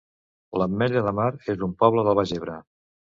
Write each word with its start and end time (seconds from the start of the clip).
L'Ametlla 0.61 1.03
de 1.07 1.11
Mar 1.19 1.27
es 1.55 1.61
un 1.67 1.75
poble 1.83 2.07
del 2.09 2.17
Baix 2.21 2.33
Ebre 2.39 2.57